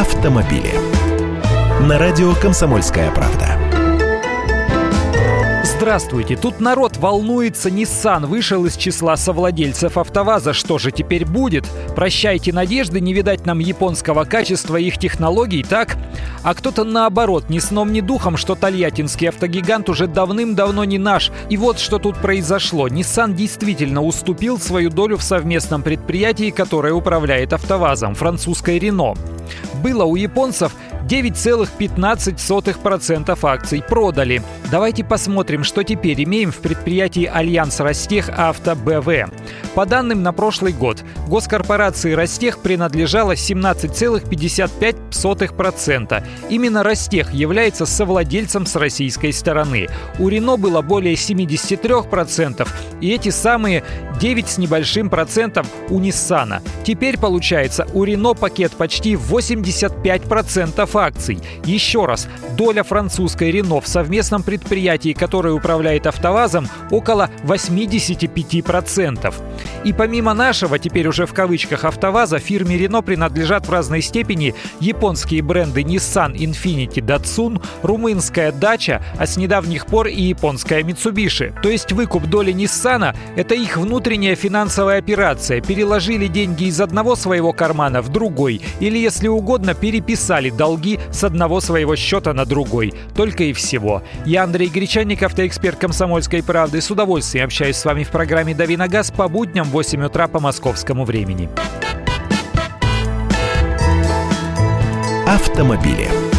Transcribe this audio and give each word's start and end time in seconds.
автомобили. 0.00 0.72
На 1.86 1.98
радио 1.98 2.32
«Комсомольская 2.34 3.10
правда». 3.10 3.58
Здравствуйте. 5.62 6.36
Тут 6.36 6.58
народ 6.58 6.96
волнуется. 6.96 7.68
Nissan 7.68 8.24
вышел 8.26 8.64
из 8.64 8.76
числа 8.76 9.16
совладельцев 9.16 9.98
АвтоВАЗа. 9.98 10.54
Что 10.54 10.78
же 10.78 10.90
теперь 10.90 11.26
будет? 11.26 11.66
Прощайте 11.94 12.50
надежды, 12.52 13.00
не 13.00 13.12
видать 13.12 13.44
нам 13.44 13.58
японского 13.58 14.24
качества 14.24 14.76
их 14.76 14.98
технологий, 14.98 15.62
так? 15.62 15.98
А 16.42 16.54
кто-то 16.54 16.84
наоборот, 16.84 17.50
ни 17.50 17.58
сном, 17.58 17.92
ни 17.92 18.00
духом, 18.00 18.38
что 18.38 18.54
тольяттинский 18.54 19.28
автогигант 19.28 19.90
уже 19.90 20.06
давным-давно 20.06 20.84
не 20.84 20.98
наш. 20.98 21.30
И 21.50 21.58
вот 21.58 21.78
что 21.78 21.98
тут 21.98 22.16
произошло. 22.16 22.88
Nissan 22.88 23.34
действительно 23.34 24.02
уступил 24.02 24.58
свою 24.58 24.88
долю 24.88 25.18
в 25.18 25.22
совместном 25.22 25.82
предприятии, 25.82 26.50
которое 26.50 26.94
управляет 26.94 27.52
АвтоВАЗом, 27.52 28.14
французской 28.14 28.78
Renault. 28.78 29.18
Было 29.82 30.04
у 30.04 30.16
японцев 30.16 30.74
9,15% 31.10 33.38
акций 33.42 33.82
продали. 33.82 34.40
Давайте 34.70 35.02
посмотрим, 35.02 35.64
что 35.64 35.82
теперь 35.82 36.22
имеем 36.22 36.52
в 36.52 36.58
предприятии 36.58 37.24
Альянс 37.24 37.80
Ростех 37.80 38.28
Авто 38.28 38.76
БВ. 38.76 39.28
По 39.74 39.86
данным 39.86 40.22
на 40.22 40.32
прошлый 40.32 40.72
год, 40.72 41.02
госкорпорации 41.26 42.12
Ростех 42.12 42.60
принадлежало 42.60 43.32
17,55%. 43.32 46.22
Именно 46.48 46.84
Ростех 46.84 47.34
является 47.34 47.86
совладельцем 47.86 48.66
с 48.66 48.76
российской 48.76 49.32
стороны. 49.32 49.88
У 50.20 50.28
Рено 50.28 50.56
было 50.56 50.80
более 50.80 51.14
73%, 51.14 52.68
и 53.00 53.10
эти 53.10 53.30
самые 53.30 53.82
9 54.20 54.48
с 54.48 54.58
небольшим 54.58 55.10
процентов 55.10 55.66
у 55.88 55.98
Ниссана. 55.98 56.62
Теперь 56.84 57.18
получается 57.18 57.88
у 57.94 58.04
Рено 58.04 58.34
пакет 58.34 58.70
почти 58.72 59.14
85% 59.14 60.99
акций. 61.00 61.38
Еще 61.64 62.04
раз, 62.06 62.28
доля 62.56 62.82
французской 62.82 63.50
Рено 63.50 63.80
в 63.80 63.88
совместном 63.88 64.42
предприятии, 64.42 65.12
которое 65.12 65.52
управляет 65.54 66.06
АвтоВАЗом, 66.06 66.68
около 66.90 67.30
85%. 67.44 69.34
И 69.84 69.92
помимо 69.92 70.34
нашего, 70.34 70.78
теперь 70.78 71.08
уже 71.08 71.26
в 71.26 71.34
кавычках 71.34 71.84
АвтоВАЗа, 71.84 72.38
фирме 72.38 72.76
Рено 72.76 73.02
принадлежат 73.02 73.66
в 73.66 73.70
разной 73.70 74.02
степени 74.02 74.54
японские 74.80 75.42
бренды 75.42 75.82
Nissan, 75.82 76.34
Infiniti, 76.34 77.00
Datsun, 77.00 77.62
румынская 77.82 78.52
Dacia, 78.52 79.02
а 79.18 79.26
с 79.26 79.36
недавних 79.36 79.86
пор 79.86 80.08
и 80.08 80.22
японская 80.22 80.82
Mitsubishi. 80.82 81.54
То 81.62 81.68
есть 81.68 81.92
выкуп 81.92 82.26
доли 82.26 82.52
Nissan– 82.52 83.14
это 83.36 83.54
их 83.54 83.76
внутренняя 83.76 84.34
финансовая 84.34 84.98
операция. 84.98 85.60
Переложили 85.60 86.26
деньги 86.26 86.64
из 86.64 86.80
одного 86.80 87.16
своего 87.16 87.52
кармана 87.52 88.02
в 88.02 88.08
другой. 88.08 88.60
Или, 88.80 88.98
если 88.98 89.28
угодно, 89.28 89.74
переписали 89.74 90.50
долги 90.50 90.89
с 91.12 91.22
одного 91.22 91.60
своего 91.60 91.94
счета 91.96 92.32
на 92.32 92.44
другой. 92.44 92.94
Только 93.14 93.44
и 93.44 93.52
всего. 93.52 94.02
Я 94.24 94.44
Андрей 94.44 94.68
Гречанник, 94.68 95.22
автоэксперт 95.22 95.78
«Комсомольской 95.78 96.42
правды». 96.42 96.80
С 96.80 96.90
удовольствием 96.90 97.44
общаюсь 97.44 97.76
с 97.76 97.84
вами 97.84 98.04
в 98.04 98.08
программе 98.08 98.54
«Дави 98.54 98.76
на 98.76 98.88
газ» 98.88 99.10
по 99.10 99.28
будням 99.28 99.66
в 99.66 99.70
8 99.70 100.04
утра 100.04 100.26
по 100.28 100.40
московскому 100.40 101.04
времени. 101.04 101.48
Автомобили. 105.26 106.29